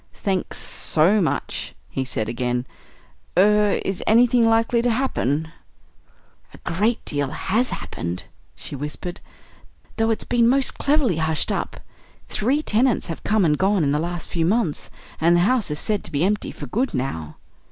[0.15, 2.65] "Thanks so much," he said again.
[3.37, 5.51] "Er is anything likely to happen?"
[6.55, 8.23] "A great deal has happened,"
[8.55, 9.21] she whispered,
[9.97, 11.79] "though it's been most cleverly hushed up.
[12.29, 15.77] Three tenants have come and gone in the last few months, and the house is
[15.77, 17.35] said to be empty for good now."